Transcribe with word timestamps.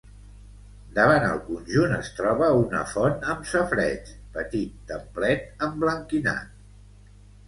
Davant 0.93 1.25
el 1.25 1.41
conjunt 1.49 1.91
es 1.97 2.07
troba 2.19 2.47
una 2.59 2.81
font 2.93 3.27
amb 3.33 3.45
safareig, 3.49 4.09
petit 4.39 4.71
templet 4.93 5.63
emblanquinat. 5.69 6.57